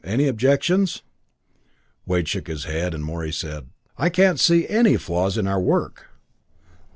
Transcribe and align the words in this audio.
Any 0.03 0.27
objections?" 0.27 1.03
Wade 2.07 2.27
shook 2.27 2.47
his 2.47 2.63
head, 2.63 2.95
and 2.95 3.05
Morey 3.05 3.31
said: 3.31 3.69
"I 3.99 4.09
can't 4.09 4.39
see 4.39 4.67
any 4.67 4.97
flaws 4.97 5.37
in 5.37 5.45
our 5.45 5.61
work." 5.61 6.07